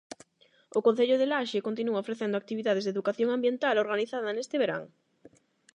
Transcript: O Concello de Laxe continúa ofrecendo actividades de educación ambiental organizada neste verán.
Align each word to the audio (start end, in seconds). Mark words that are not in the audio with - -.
O 0.77 0.79
Concello 0.87 1.15
de 1.19 1.27
Laxe 1.31 1.65
continúa 1.67 2.01
ofrecendo 2.03 2.35
actividades 2.37 2.83
de 2.85 2.93
educación 2.95 3.29
ambiental 3.31 3.75
organizada 3.85 4.35
neste 4.35 4.55
verán. 4.63 4.83